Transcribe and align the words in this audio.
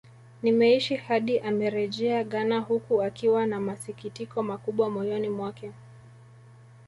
Nimeishi 0.43 0.95
hadi 0.95 1.37
amerejea 1.39 2.23
Ghana 2.23 2.59
huku 2.59 3.01
akiwa 3.03 3.45
na 3.45 3.59
masikitiko 3.59 4.43
makubwa 4.43 4.89
moyono 4.89 5.31
mwake 5.31 5.71